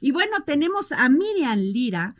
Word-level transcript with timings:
Y 0.00 0.12
bueno, 0.12 0.42
tenemos 0.46 0.92
a 0.92 1.08
Miriam 1.10 1.58
Lira 1.58 2.16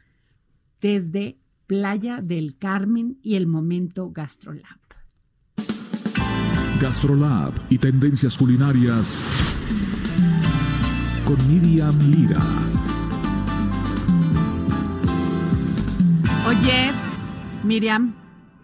desde 0.80 1.38
Playa 1.66 2.20
del 2.20 2.58
Carmen 2.58 3.18
y 3.22 3.36
el 3.36 3.46
Momento 3.46 4.10
Gastrolab. 4.10 4.78
Gastrolab 6.78 7.54
y 7.68 7.78
tendencias 7.78 8.36
culinarias 8.36 9.24
con 11.24 11.36
Miriam 11.48 11.96
Lira. 12.10 12.42
Oye, 16.46 16.90
Miriam, 17.64 18.14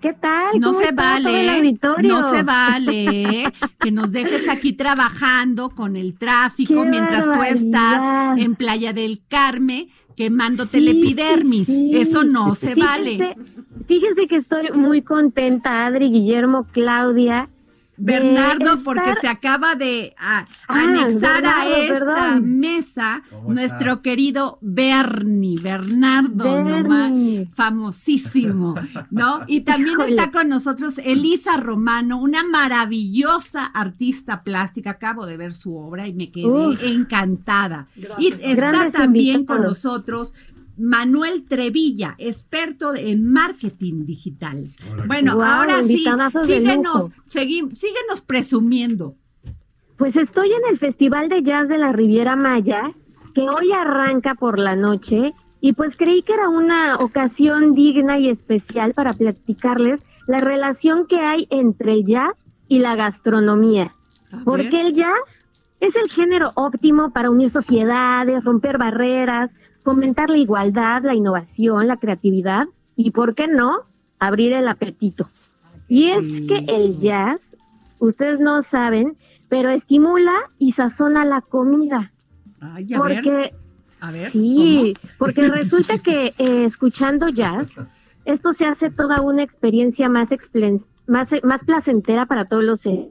¿Qué 0.01 0.13
tal? 0.13 0.59
no 0.61 0.69
¿Cómo 0.73 0.79
se 0.85 0.93
vale, 0.93 1.79
no 2.03 2.23
se 2.31 2.43
vale 2.43 3.53
que 3.81 3.91
nos 3.91 4.13
dejes 4.13 4.49
aquí 4.49 4.73
trabajando 4.75 5.71
con 5.71 5.97
el 5.97 6.17
tráfico 6.19 6.83
¡Qué 6.85 6.89
mientras 6.91 7.25
tú 7.25 7.43
estás 7.43 8.39
en 8.39 8.55
Playa 8.55 8.93
del 8.93 9.23
Carmen 9.27 9.89
quemándote 10.17 10.79
Sí, 10.79 10.89
el 10.89 10.99
epidermis. 10.99 11.67
sí, 11.67 11.91
sí. 11.91 11.97
Eso 11.97 12.25
no 12.25 12.55
se 12.55 12.75
Fíjense- 12.75 12.81
vale. 12.87 13.37
Fíjense 13.87 14.27
que 14.27 14.37
estoy 14.37 14.71
muy 14.73 15.03
contenta, 15.03 15.87
Adri, 15.87 16.11
Guillermo, 16.11 16.67
Claudia. 16.73 17.49
Bernardo, 17.99 18.83
porque 18.85 19.15
se 19.21 19.29
acaba 19.29 19.75
de 19.75 20.15
a- 20.19 20.47
Ah, 20.69 20.83
anexar 20.83 21.45
a 21.47 21.69
esta 21.69 21.99
perdón. 22.15 22.59
mesa 22.59 23.23
¿Cómo 23.31 23.53
nuestro 23.55 23.91
estás? 23.93 24.03
querido 24.03 24.59
Bernie, 24.61 25.57
Bernardo, 25.63 26.63
nomás, 26.63 27.13
famosísimo, 27.55 28.75
¿no? 29.11 29.41
Y 29.47 29.61
también 29.63 29.95
Híjole. 30.01 30.11
está 30.11 30.31
con 30.31 30.49
nosotros 30.49 30.99
Elisa 30.99 31.57
Romano, 31.57 32.21
una 32.21 32.43
maravillosa 32.45 33.65
artista 33.67 34.43
plástica. 34.43 34.91
Acabo 34.91 35.27
de 35.27 35.37
ver 35.37 35.55
su 35.55 35.77
obra 35.77 36.07
y 36.09 36.15
me 36.15 36.31
quedé 36.31 36.47
Uf. 36.47 36.83
encantada. 36.83 37.87
Y 38.19 38.33
está 38.33 38.55
Grandes 38.55 38.93
también 38.93 39.45
con 39.47 39.63
nosotros 39.63 40.35
Manuel 40.79 41.45
Trevilla, 41.49 42.15
experto 42.19 42.95
en 42.95 43.33
marketing 43.33 44.05
digital. 44.05 44.69
Bueno, 45.07 45.35
Guau, 45.37 45.61
ahora 45.61 45.83
sí, 45.83 46.05
síguenos, 46.47 47.11
segui- 47.31 47.71
síguenos 47.75 48.21
presumiendo. 48.27 49.15
Pues 49.97 50.17
estoy 50.17 50.49
en 50.53 50.61
el 50.71 50.79
Festival 50.79 51.29
de 51.29 51.43
Jazz 51.43 51.69
de 51.69 51.79
la 51.79 51.93
Riviera 51.93 52.37
Maya, 52.37 52.91
que 53.35 53.43
hoy 53.43 53.73
arranca 53.73 54.35
por 54.35 54.59
la 54.59 54.77
noche, 54.77 55.33
y 55.61 55.73
pues 55.73 55.97
creí 55.97 56.23
que 56.23 56.35
era 56.35 56.49
una 56.51 56.97
ocasión 56.97 57.73
digna 57.73 58.19
y 58.19 58.29
especial 58.29 58.93
para 58.93 59.13
platicarles 59.15 60.05
la 60.27 60.39
relación 60.39 61.07
que 61.07 61.21
hay 61.21 61.47
entre 61.51 61.95
el 61.95 62.05
jazz 62.05 62.35
y 62.69 62.81
la 62.81 62.95
gastronomía. 62.97 63.93
Porque 64.45 64.81
el 64.81 64.93
jazz 64.93 65.19
es 65.81 65.97
el 65.97 66.11
género 66.11 66.51
óptimo 66.57 67.11
para 67.13 67.31
unir 67.31 67.49
sociedades, 67.49 68.45
romper 68.45 68.77
barreras, 68.77 69.51
fomentar 69.87 70.31
la 70.31 70.39
igualdad, 70.39 71.05
la 71.05 71.15
innovación, 71.15 71.87
la 71.87 71.97
creatividad 71.97 72.67
y, 72.97 73.13
¿por 73.13 73.37
qué 73.37 73.47
no?, 73.47 73.85
abrir 74.19 74.53
el 74.53 74.67
apetito. 74.67 75.31
Y 75.87 76.09
es 76.09 76.27
que 76.49 76.65
el 76.67 76.99
jazz, 76.99 77.41
ustedes 78.01 78.41
no 78.41 78.63
saben, 78.63 79.17
pero 79.49 79.71
estimula 79.71 80.35
y 80.59 80.73
sazona 80.73 81.25
la 81.25 81.41
comida. 81.41 82.11
Ay, 82.61 82.95
a 82.95 83.01
ver, 83.01 83.23
Porque 83.23 83.55
a 84.01 84.11
ver. 84.11 84.31
Sí, 84.33 84.95
porque 85.19 85.49
resulta 85.49 85.99
que 85.99 86.35
eh, 86.37 86.65
escuchando 86.65 87.29
jazz, 87.29 87.71
esto 88.25 88.53
se 88.53 88.67
hace 88.67 88.91
toda 88.91 89.23
una 89.23 89.45
experiencia 89.45 90.09
más, 90.09 90.31
más, 91.07 91.29
más 91.45 91.65
placentera 91.65 92.27
para 92.27 92.47
todos 92.47 92.65
los 92.65 92.81
seres. 92.81 93.07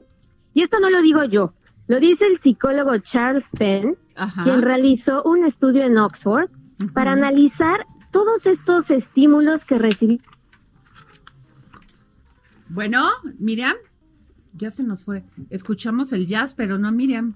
Y 0.52 0.62
esto 0.62 0.78
no 0.78 0.90
lo 0.90 1.00
digo 1.00 1.24
yo, 1.24 1.54
lo 1.86 2.00
dice 2.00 2.26
el 2.26 2.38
psicólogo 2.38 2.98
Charles 2.98 3.48
Penn, 3.58 3.96
quien 4.42 4.60
realizó 4.60 5.22
un 5.22 5.46
estudio 5.46 5.84
en 5.84 5.96
Oxford 5.96 6.50
Para 6.92 7.12
analizar 7.12 7.86
todos 8.10 8.46
estos 8.46 8.90
estímulos 8.90 9.64
que 9.64 9.78
recibí. 9.78 10.20
Bueno, 12.68 13.02
Miriam, 13.38 13.74
ya 14.54 14.70
se 14.70 14.82
nos 14.82 15.04
fue. 15.04 15.24
Escuchamos 15.50 16.12
el 16.12 16.26
jazz, 16.26 16.54
pero 16.54 16.78
no 16.78 16.90
Miriam. 16.92 17.34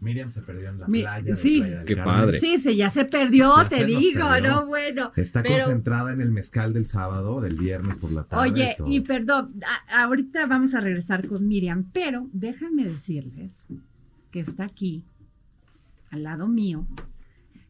Miriam 0.00 0.30
se 0.30 0.40
perdió 0.40 0.70
en 0.70 0.78
la 0.80 0.88
Mi- 0.88 1.02
playa. 1.02 1.36
sí. 1.36 1.58
Playa 1.60 1.84
Qué 1.84 1.94
Carmen. 1.96 2.14
padre. 2.14 2.38
Sí, 2.38 2.58
se 2.58 2.74
ya 2.74 2.88
se 2.88 3.04
perdió, 3.04 3.54
Ya 3.58 3.68
te 3.68 3.78
se 3.80 3.84
digo, 3.84 4.28
perdió. 4.30 4.50
no, 4.50 4.66
bueno. 4.66 5.12
Está 5.16 5.42
pero, 5.42 5.64
concentrada 5.64 6.12
en 6.14 6.22
el 6.22 6.30
mezcal 6.30 6.72
del 6.72 6.86
sábado, 6.86 7.40
del 7.42 7.56
viernes 7.56 7.98
por 7.98 8.10
la 8.12 8.24
tarde. 8.24 8.50
Oye, 8.50 8.76
y 8.86 9.00
perdón, 9.00 9.60
a- 9.92 10.04
ahorita 10.04 10.46
vamos 10.46 10.74
a 10.74 10.80
regresar 10.80 11.26
con 11.28 11.46
Miriam, 11.46 11.84
pero 11.92 12.28
déjame 12.32 12.84
decirles 12.86 13.66
que 14.30 14.40
está 14.40 14.64
aquí, 14.64 15.04
al 16.10 16.22
lado 16.22 16.48
mío, 16.48 16.86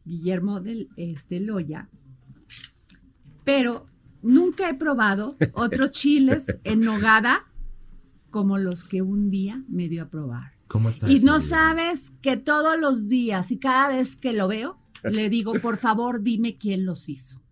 Guillermo 0.04 0.60
del 0.60 0.88
este, 0.96 1.40
Loya, 1.40 1.88
pero 3.44 3.86
nunca 4.22 4.68
he 4.68 4.74
probado 4.74 5.36
otros 5.52 5.90
chiles 5.92 6.46
en 6.64 6.80
nogada 6.80 7.46
como 8.30 8.58
los 8.58 8.84
que 8.84 9.02
un 9.02 9.30
día 9.30 9.64
me 9.68 9.88
dio 9.88 10.04
a 10.04 10.08
probar. 10.08 10.52
¿Cómo 10.68 10.88
está? 10.88 11.10
Y 11.10 11.20
no 11.20 11.40
sabes 11.40 12.12
que 12.22 12.36
todos 12.36 12.78
los 12.78 13.08
días 13.08 13.50
y 13.50 13.58
cada 13.58 13.88
vez 13.88 14.14
que 14.14 14.32
lo 14.32 14.46
veo, 14.46 14.78
le 15.02 15.28
digo, 15.30 15.54
por 15.54 15.76
favor, 15.78 16.22
dime 16.22 16.56
quién 16.58 16.84
los 16.84 17.08
hizo. 17.08 17.42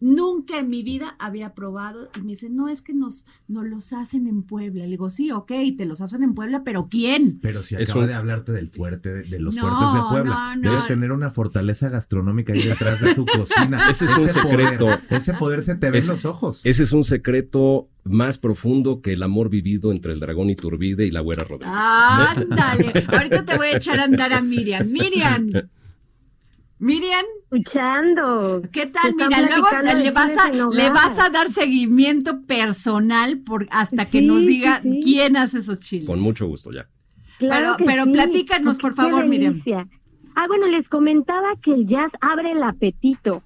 Nunca 0.00 0.58
en 0.60 0.68
mi 0.70 0.82
vida 0.82 1.16
había 1.18 1.54
probado 1.54 2.08
y 2.16 2.20
me 2.20 2.28
dice, 2.32 2.48
no, 2.50 2.68
es 2.68 2.82
que 2.82 2.92
nos, 2.94 3.26
nos 3.48 3.64
los 3.66 3.92
hacen 3.92 4.26
en 4.26 4.42
Puebla. 4.42 4.84
Le 4.84 4.90
digo, 4.90 5.10
sí, 5.10 5.30
ok, 5.32 5.50
te 5.76 5.84
los 5.86 6.00
hacen 6.00 6.22
en 6.22 6.34
Puebla, 6.34 6.62
pero 6.64 6.88
¿quién? 6.88 7.40
Pero 7.40 7.62
si 7.62 7.74
acaba 7.74 8.06
de 8.06 8.14
hablarte 8.14 8.52
del 8.52 8.68
fuerte, 8.68 9.12
de, 9.12 9.22
de 9.24 9.40
los 9.40 9.56
No, 9.56 9.62
fuertes 9.62 9.94
de 9.94 10.00
Puebla. 10.08 10.34
no, 10.34 10.56
no. 10.56 10.62
Debes 10.62 10.86
tener 10.86 11.10
una 11.12 11.30
fortaleza 11.30 11.88
gastronómica 11.88 12.52
ahí 12.52 12.62
detrás 12.62 13.00
de 13.00 13.14
su 13.14 13.26
cocina. 13.26 13.88
Ese 13.90 14.04
es 14.04 14.16
un 14.16 14.28
secreto. 14.28 14.84
Poder, 14.86 15.00
ese 15.10 15.34
poder 15.34 15.62
se 15.62 15.74
te 15.74 15.90
ve 15.90 15.98
en 15.98 16.06
los 16.06 16.24
ojos. 16.24 16.60
Ese 16.64 16.82
es 16.84 16.92
un 16.92 17.04
secreto 17.04 17.88
más 18.04 18.38
profundo 18.38 19.00
que 19.00 19.12
el 19.12 19.22
amor 19.22 19.48
vivido 19.48 19.92
entre 19.92 20.12
el 20.12 20.20
dragón 20.20 20.50
Iturbide 20.50 21.06
y 21.06 21.10
la 21.10 21.20
güera 21.20 21.44
Rodríguez. 21.44 21.74
Ándale, 21.76 23.04
ahorita 23.08 23.44
te 23.44 23.56
voy 23.56 23.68
a 23.68 23.76
echar 23.76 24.00
a 24.00 24.04
andar 24.04 24.32
a 24.32 24.40
Miriam. 24.40 24.88
Miriam, 24.88 25.50
Miriam, 26.82 27.24
Escuchando. 27.44 28.60
¿Qué 28.72 28.86
tal? 28.86 29.14
Mira, 29.14 29.40
luego 29.42 29.68
le 29.94 30.10
vas, 30.10 30.36
a, 30.36 30.50
le 30.50 30.90
vas 30.90 31.16
a 31.16 31.30
dar 31.30 31.52
seguimiento 31.52 32.42
personal 32.42 33.38
por, 33.38 33.68
hasta 33.70 34.06
que 34.06 34.20
nos 34.20 34.40
diga 34.40 34.80
sí. 34.82 34.98
quién 35.00 35.36
hace 35.36 35.58
esos 35.58 35.78
chiles. 35.78 36.08
Con 36.08 36.20
mucho 36.20 36.48
gusto 36.48 36.72
ya. 36.72 36.88
Claro 37.38 37.74
Pero- 37.78 37.86
pero 37.86 38.04
sí. 38.06 38.10
platícanos, 38.10 38.78
por 38.78 38.96
favor, 38.96 39.28
Miriam. 39.28 39.62
Ah, 40.34 40.46
bueno, 40.48 40.66
les 40.66 40.88
comentaba 40.88 41.50
que 41.62 41.72
el 41.72 41.86
jazz 41.86 42.10
abre 42.20 42.50
el 42.50 42.62
apetito, 42.64 43.44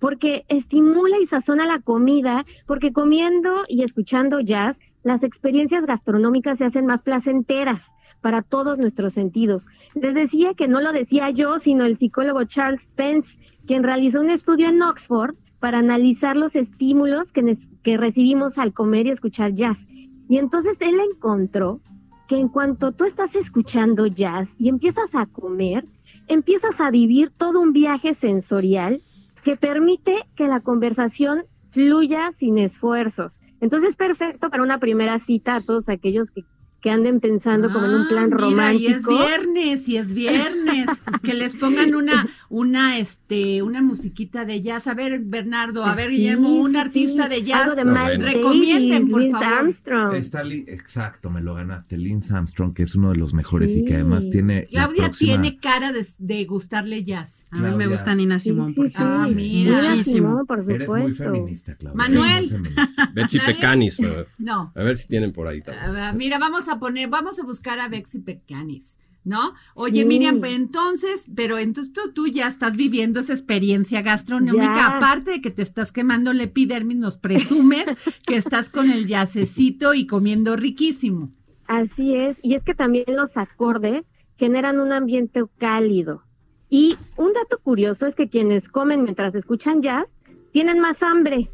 porque 0.00 0.44
estimula 0.48 1.18
y 1.22 1.28
sazona 1.28 1.66
la 1.66 1.78
comida, 1.78 2.44
porque 2.66 2.92
comiendo 2.92 3.62
y 3.68 3.84
escuchando 3.84 4.40
jazz, 4.40 4.76
las 5.04 5.22
experiencias 5.22 5.86
gastronómicas 5.86 6.58
se 6.58 6.64
hacen 6.64 6.86
más 6.86 7.02
placenteras 7.02 7.92
para 8.24 8.40
todos 8.40 8.78
nuestros 8.78 9.12
sentidos. 9.12 9.66
Les 9.94 10.14
decía 10.14 10.54
que 10.54 10.66
no 10.66 10.80
lo 10.80 10.94
decía 10.94 11.28
yo, 11.28 11.60
sino 11.60 11.84
el 11.84 11.98
psicólogo 11.98 12.44
Charles 12.44 12.88
Pence, 12.96 13.36
quien 13.66 13.82
realizó 13.82 14.22
un 14.22 14.30
estudio 14.30 14.70
en 14.70 14.80
Oxford 14.80 15.34
para 15.60 15.80
analizar 15.80 16.34
los 16.34 16.56
estímulos 16.56 17.32
que, 17.32 17.58
recibimos 17.98 18.56
al 18.56 18.72
comer 18.72 19.06
y 19.06 19.10
escuchar 19.10 19.52
jazz. 19.52 19.86
Y 20.26 20.38
entonces 20.38 20.78
él 20.80 20.94
encontró 21.12 21.82
que 22.26 22.38
en 22.38 22.48
cuanto 22.48 22.92
tú 22.92 23.04
estás 23.04 23.36
escuchando 23.36 24.06
jazz 24.06 24.54
y 24.58 24.70
empiezas 24.70 25.14
a 25.14 25.26
comer, 25.26 25.84
empiezas 26.26 26.80
a 26.80 26.90
vivir 26.90 27.30
todo 27.36 27.60
un 27.60 27.74
viaje 27.74 28.14
sensorial 28.14 29.02
que 29.42 29.56
permite 29.56 30.24
que 30.34 30.48
la 30.48 30.60
conversación 30.60 31.44
fluya 31.72 32.32
sin 32.32 32.56
esfuerzos. 32.56 33.38
Entonces 33.60 33.90
es 33.90 33.96
perfecto 33.96 34.48
para 34.48 34.62
una 34.62 34.78
primera 34.78 35.18
cita 35.18 35.56
a 35.56 35.60
todos 35.60 35.90
aquellos 35.90 36.30
que, 36.30 36.42
que 36.84 36.90
anden 36.90 37.18
pensando 37.18 37.72
como 37.72 37.86
en 37.86 37.94
un 37.94 38.08
plan 38.08 38.30
Ah, 38.30 38.46
mira, 38.46 38.74
y 38.74 38.86
es 38.88 39.02
romántico. 39.02 39.16
viernes, 39.26 39.88
y 39.88 39.96
es 39.96 40.12
viernes. 40.12 40.86
que 41.22 41.32
les 41.32 41.56
pongan 41.56 41.94
una, 41.94 42.28
una, 42.50 42.98
este, 42.98 43.62
una 43.62 43.80
musiquita 43.80 44.44
de 44.44 44.60
jazz. 44.60 44.86
A 44.86 44.92
ver, 44.92 45.18
Bernardo, 45.24 45.82
a 45.86 45.94
ver, 45.94 46.10
Sí, 46.10 46.16
Guillermo, 46.16 46.50
un 46.56 46.72
sí, 46.72 46.76
artista 46.76 47.22
sí. 47.24 47.30
de 47.30 47.42
jazz. 47.42 47.62
Algo 47.62 47.74
de 47.76 47.84
No, 47.86 47.92
bueno. 47.92 48.26
Recomienden, 48.26 49.08
por 49.08 49.30
favor. 49.30 49.46
Armstrong. 49.46 50.14
Está 50.14 50.44
Li- 50.44 50.66
exacto, 50.68 51.30
me 51.30 51.40
lo 51.40 51.54
ganaste. 51.54 51.96
Lance 51.96 52.34
Armstrong, 52.34 52.74
que 52.74 52.82
es 52.82 52.94
uno 52.94 53.12
de 53.12 53.16
los 53.16 53.32
mejores 53.32 53.74
y 53.74 53.84
que 53.86 53.94
además 53.94 54.28
tiene. 54.28 54.66
la 54.70 54.82
Claudia 54.84 55.04
próxima- 55.04 55.40
tiene 55.40 55.58
cara 55.58 55.90
de, 55.92 56.06
de 56.18 56.44
gustarle 56.44 57.02
jazz. 57.02 57.46
A 57.50 57.60
mí 57.62 57.74
me 57.76 57.86
gusta 57.86 58.14
Nina 58.14 58.38
Simón, 58.38 58.70
sí, 58.70 58.74
por 58.76 58.86
sí. 58.88 58.92
ejemplo. 58.94 59.20
Ah, 59.22 59.28
mira. 59.34 59.70
Nina 59.80 59.88
Muchísimo. 59.90 60.44
Por 60.46 60.70
Eres 60.70 60.88
muy 60.90 61.12
feminista, 61.14 61.76
Claudia. 61.76 61.96
Manuel. 61.96 62.50
feminista. 62.50 63.10
Betsy. 63.14 63.38
Pecanis. 63.40 63.98
No. 64.36 64.70
A 64.74 64.82
ver 64.82 64.98
si 64.98 65.08
tienen 65.08 65.32
por 65.32 65.46
ahí 65.48 65.62
también. 65.62 65.84
A 65.86 65.90
ver, 65.90 66.14
Mira, 66.14 66.38
vamos 66.38 66.68
a 66.68 66.73
poner, 66.78 67.08
vamos 67.08 67.38
a 67.38 67.44
buscar 67.44 67.78
a 67.80 67.88
Bexy 67.88 68.18
Pecanis, 68.20 68.98
¿no? 69.24 69.54
Oye, 69.74 70.00
Sí. 70.00 70.04
Miriam, 70.06 70.40
pero 70.40 70.54
entonces, 70.54 71.30
pero 71.34 71.58
entonces 71.58 71.92
tú, 71.92 72.12
tú 72.12 72.26
ya 72.26 72.46
estás 72.46 72.76
viviendo 72.76 73.20
esa 73.20 73.32
experiencia 73.32 74.02
gastronómica, 74.02 74.74
Ya. 74.74 74.96
aparte 74.96 75.32
de 75.32 75.40
que 75.40 75.50
te 75.50 75.62
estás 75.62 75.92
quemando 75.92 76.32
la 76.32 76.44
epidermis, 76.44 76.96
nos 76.98 77.16
presumes 77.16 77.84
que 78.26 78.36
estás 78.36 78.68
con 78.68 78.90
el 78.90 79.06
yacecito 79.06 79.94
y 79.94 80.06
comiendo 80.06 80.56
riquísimo. 80.56 81.30
Así 81.66 82.14
es, 82.14 82.38
y 82.42 82.54
es 82.54 82.62
que 82.62 82.74
también 82.74 83.06
los 83.08 83.36
acordes 83.36 84.04
generan 84.36 84.80
un 84.80 84.92
ambiente 84.92 85.42
cálido. 85.58 86.22
Y 86.68 86.96
un 87.16 87.32
dato 87.32 87.58
curioso 87.62 88.06
es 88.06 88.14
que 88.14 88.28
quienes 88.28 88.68
comen 88.68 89.02
mientras 89.04 89.34
escuchan 89.34 89.80
jazz 89.80 90.06
tienen 90.52 90.80
más 90.80 91.02
hambre 91.02 91.50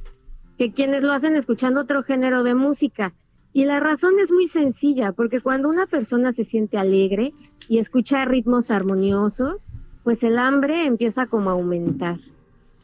que 0.58 0.72
quienes 0.72 1.02
lo 1.02 1.12
hacen 1.12 1.36
escuchando 1.36 1.82
otro 1.82 2.02
género 2.02 2.42
de 2.42 2.54
música. 2.54 3.14
Y 3.52 3.64
la 3.64 3.80
razón 3.80 4.14
es 4.22 4.30
muy 4.30 4.46
sencilla, 4.46 5.12
porque 5.12 5.40
cuando 5.40 5.68
una 5.68 5.86
persona 5.86 6.32
se 6.32 6.44
siente 6.44 6.78
alegre 6.78 7.32
y 7.68 7.78
escucha 7.78 8.24
ritmos 8.24 8.70
armoniosos, 8.70 9.56
pues 10.04 10.22
el 10.22 10.38
hambre 10.38 10.86
empieza 10.86 11.26
como 11.26 11.50
a 11.50 11.54
aumentar. 11.54 12.20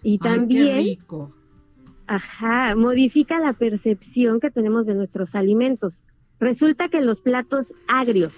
Y 0.02 0.12
Ay, 0.12 0.18
qué 0.18 0.28
también 0.28 0.76
rico. 0.78 1.32
Ajá, 2.06 2.74
modifica 2.76 3.38
la 3.40 3.52
percepción 3.52 4.40
que 4.40 4.50
tenemos 4.50 4.86
de 4.86 4.94
nuestros 4.94 5.34
alimentos. 5.34 6.02
Resulta 6.38 6.88
que 6.88 7.00
los 7.00 7.20
platos 7.20 7.72
agrios 7.88 8.34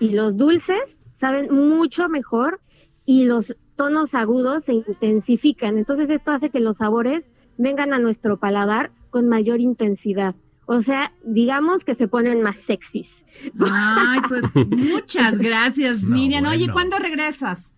y 0.00 0.10
los 0.10 0.36
dulces 0.36 0.96
saben 1.18 1.54
mucho 1.54 2.08
mejor 2.08 2.60
y 3.04 3.24
los 3.24 3.56
tonos 3.76 4.14
agudos 4.14 4.64
se 4.64 4.74
intensifican. 4.74 5.78
Entonces 5.78 6.08
esto 6.10 6.30
hace 6.30 6.50
que 6.50 6.60
los 6.60 6.78
sabores 6.78 7.24
vengan 7.58 7.92
a 7.92 7.98
nuestro 7.98 8.38
paladar 8.38 8.90
con 9.10 9.28
mayor 9.28 9.60
intensidad. 9.60 10.34
O 10.66 10.80
sea, 10.80 11.12
digamos 11.24 11.84
que 11.84 11.94
se 11.94 12.08
ponen 12.08 12.42
más 12.42 12.56
sexys. 12.56 13.24
Ay, 13.60 14.20
pues 14.28 14.44
muchas 14.54 15.38
gracias, 15.38 16.02
No, 16.02 16.14
Miriam. 16.14 16.46
Oye. 16.46 16.70
¿cuándo 16.72 16.98
regresas? 16.98 17.72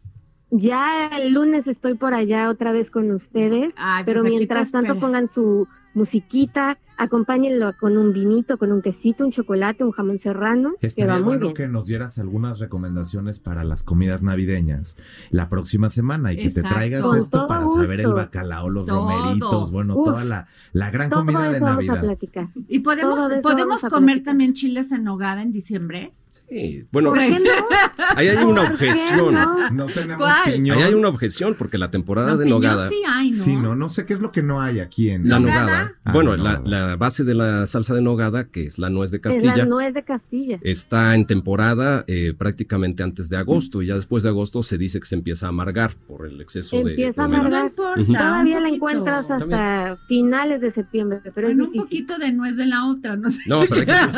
Ya 0.51 1.09
el 1.09 1.33
lunes 1.33 1.67
estoy 1.67 1.95
por 1.95 2.15
allá 2.15 2.49
otra 2.49 2.71
vez 2.71 2.91
con 2.91 3.11
ustedes, 3.11 3.73
Ay, 3.77 4.05
pues 4.05 4.15
pero 4.15 4.23
mientras 4.23 4.71
tanto 4.71 5.01
pongan 5.01 5.27
su 5.27 5.67
musiquita, 5.95 6.79
acompáñenlo 6.97 7.77
con 7.79 7.97
un 7.97 8.13
vinito, 8.13 8.59
con 8.59 8.73
un 8.73 8.83
quesito, 8.83 9.25
un 9.25 9.33
chocolate, 9.33 9.85
un 9.85 9.93
jamón 9.93 10.19
serrano, 10.19 10.71
que 10.81 10.87
va 10.87 10.89
Estaría 10.89 11.15
muy 11.15 11.23
bueno 11.23 11.41
bien. 11.47 11.55
que 11.55 11.69
nos 11.69 11.87
dieras 11.87 12.19
algunas 12.19 12.59
recomendaciones 12.59 13.41
para 13.41 13.65
las 13.65 13.83
comidas 13.83 14.23
navideñas 14.23 14.97
la 15.31 15.49
próxima 15.49 15.91
semana 15.91 16.33
y 16.33 16.37
que 16.37 16.43
te 16.51 16.61
Exacto. 16.61 16.75
traigas 16.75 17.03
Con 17.03 17.19
esto 17.19 17.47
para 17.47 17.65
saber 17.69 18.01
el 18.01 18.07
gusto. 18.07 18.17
bacalao, 18.17 18.71
los 18.71 18.87
Todo. 18.87 19.09
romeritos, 19.09 19.71
bueno, 19.71 19.97
Uf. 19.97 20.05
toda 20.07 20.25
la, 20.25 20.47
la 20.73 20.91
gran 20.91 21.11
Todo 21.11 21.21
comida 21.21 21.51
de 21.51 21.57
eso 21.57 21.65
vamos 21.65 21.85
a 21.85 21.87
Navidad. 21.93 22.05
platicar. 22.05 22.49
¿Y 22.69 22.79
podemos, 22.81 23.19
podemos 23.43 23.67
vamos 23.69 23.85
a 23.85 23.91
comer 23.91 24.17
platicar. 24.17 24.25
también 24.33 24.53
chiles 24.55 24.93
en 24.93 25.05
nogada 25.05 25.43
en 25.43 25.53
diciembre? 25.53 26.13
Sí. 26.49 26.85
Bueno, 26.91 27.11
¿Por 27.11 27.19
qué 27.21 27.31
no? 27.31 27.37
ahí 28.17 28.27
hay 28.27 28.45
una 28.45 28.63
¿Por 28.63 28.71
qué 28.79 28.89
objeción. 28.91 29.35
no? 29.35 29.71
No 29.71 29.87
tenemos 29.87 30.19
¿Cuál? 30.27 30.53
piñón. 30.53 30.77
Ahí 30.79 30.83
hay 30.83 30.95
una 30.95 31.09
objeción 31.09 31.55
porque 31.57 31.79
la 31.79 31.93
temporada 31.93 32.33
No, 32.33 32.37
de 32.39 32.47
nogada. 32.51 32.89
sí 32.89 32.97
hay, 33.09 33.31
¿no? 33.31 33.45
Sí, 33.45 33.57
no, 33.57 33.77
no 33.77 33.89
sé 33.89 34.05
qué 34.05 34.15
es 34.15 34.21
lo 34.21 34.33
que 34.33 34.43
no 34.43 34.61
hay 34.61 34.81
aquí 34.81 35.11
en 35.11 35.29
La 35.29 35.39
¿Nogada? 35.39 35.61
nogada. 35.63 35.93
Ah, 36.05 36.13
bueno, 36.13 36.37
no, 36.37 36.43
la, 36.43 36.59
no. 36.59 36.67
La 36.87 36.97
base 36.97 37.25
de 37.25 37.35
la 37.35 37.67
salsa 37.67 37.95
de 37.95 38.03
nogada, 38.03 38.45
que 38.45 38.65
es 38.65 38.79
la 38.79 38.91
nuez 38.91 39.11
de 39.11 39.17
Es 39.19 39.23
Castilla, 39.23 39.57
la 39.57 39.65
nuez 39.67 39.95
de 39.95 40.03
Castilla. 40.03 40.59
está 40.63 41.15
en 41.15 41.27
temporada 41.27 42.05
eh, 42.07 42.35
prácticamente 42.37 43.03
antes 43.03 43.29
de 43.29 43.37
agosto 43.37 43.83
y 43.83 43.87
ya 43.87 43.95
después 43.95 44.23
de 44.23 44.29
agosto 44.31 44.63
se 44.63 44.79
dice 44.79 45.01
que 45.01 45.07
se 45.07 45.15
empieza 45.15 45.47
a 45.47 45.49
amargar 45.51 45.95
por 46.09 46.27
el 46.27 46.41
exceso 46.41 46.77
de 46.83 46.91
Empieza 46.93 47.25
a. 47.25 47.29
No 47.29 47.37
amargar. 47.37 47.73
Ujú. 47.97 48.13
Todavía 48.13 48.61
la 48.61 48.69
encuentras 48.69 49.21
hasta 49.31 49.39
También. 49.39 49.97
finales 50.09 50.61
de 50.61 50.71
septiembre, 50.73 51.21
pero 51.35 51.49
es 51.49 51.57
Bueno, 51.57 51.71
un 51.73 51.77
poquito 51.81 52.19
de 52.19 52.33
nuez 52.33 52.57
de 52.57 52.67
la 52.67 52.87
otra, 52.87 53.17
no 53.17 53.31
sé. 53.31 53.41
No, 53.47 53.63
pero 53.69 53.81
hay 53.81 53.87
que 53.87 53.93
ser, 53.95 54.11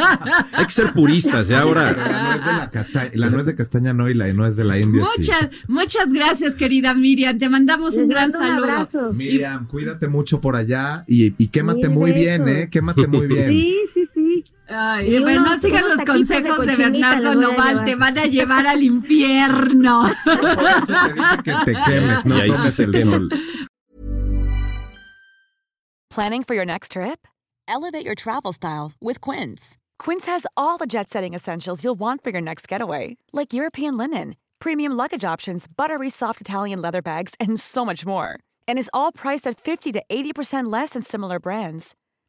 hay 0.53 0.65
que 0.67 0.71
ser 0.73 0.93
puristas, 0.93 1.49
ya 1.49 1.61
ahora. 1.61 1.93
la 1.93 2.23
nuez 2.35 2.45
de 2.47 2.53
la 2.53 2.71
castaña, 2.71 3.11
la 3.15 3.31
nuez 3.31 3.47
de 3.47 3.55
castaña 3.55 3.93
no 3.93 4.09
y 4.09 4.15
la 4.15 4.33
nuez 4.33 4.57
de 4.57 4.65
la 4.65 4.79
India 4.79 5.03
sí. 5.15 5.21
Muchas, 5.21 5.51
muchas 5.69 6.13
gracias, 6.13 6.55
querida 6.55 6.95
Miriam. 6.95 7.39
Te 7.39 7.49
mandamos 7.49 7.95
Les 7.95 8.03
un 8.03 8.09
gran 8.09 8.27
un 8.27 8.33
saludo. 8.33 8.65
abrazo. 8.65 9.13
Miriam, 9.13 9.67
cuídate 9.67 10.09
mucho 10.09 10.41
por 10.41 10.57
allá 10.57 11.05
y, 11.07 11.35
y 11.43 11.49
quémate 11.49 11.89
Mil 11.89 11.99
muy 11.99 12.13
bien, 12.13 12.45
besos. 12.45 12.56
¿Eh? 12.63 12.69
Quémate 12.71 13.07
muy 13.07 13.27
bien. 13.35 13.49
Sí, 13.49 13.77
sí, 13.95 14.09
sí. 14.15 14.45
Ay, 14.69 15.15
Y 15.15 15.19
bueno, 15.21 15.43
unos- 15.43 15.61
sigan 15.61 15.85
unos 15.85 15.97
los 15.99 16.05
taquitos 16.05 16.59
de 16.61 16.67
de, 16.67 16.77
Bernardo 16.77 17.35
les 17.35 17.37
voy 17.37 17.45
a 17.45 17.49
Noval, 17.51 17.85
te 17.85 17.95
van 17.95 18.19
a 18.19 18.27
llevar 18.27 18.67
al 18.67 18.83
infierno. 18.83 20.11
Te 20.25 21.43
que 21.45 21.53
te 21.65 21.75
quemes, 21.87 22.25
no 22.27 22.37
ahí 22.37 22.49
tomes 22.51 22.79
el 22.81 23.03
sol. 23.05 23.29
Planning 26.11 26.45
for 26.45 26.55
your 26.55 26.65
next 26.65 26.93
trip? 26.93 27.27
Elevate 27.69 28.05
your 28.05 28.15
travel 28.15 28.53
style 28.53 28.93
with 29.01 29.21
Quince. 29.21 29.77
Quince 29.99 30.27
has 30.27 30.47
all 30.57 30.79
the 30.79 30.87
jet 30.87 31.09
setting 31.11 31.35
essentials 31.35 31.83
you'll 31.85 31.99
want 31.99 32.23
for 32.25 32.31
your 32.31 32.41
next 32.41 32.67
getaway, 32.69 33.17
like 33.33 33.53
European 33.53 33.97
linen, 33.97 34.37
premium 34.59 34.93
luggage 34.93 35.25
options, 35.25 35.67
buttery 35.69 36.09
soft 36.09 36.41
Italian 36.41 36.81
leather 36.81 37.03
bags, 37.03 37.35
and 37.39 37.59
so 37.61 37.85
much 37.85 38.07
more. 38.07 38.39
And 38.69 38.79
is 38.79 38.91
all 38.95 39.13
priced 39.13 39.47
at 39.47 39.61
50 39.61 39.93
to 39.93 40.03
80% 40.11 40.73
less 40.73 40.91
than 40.91 41.03
similar 41.03 41.39
brands. 41.41 41.95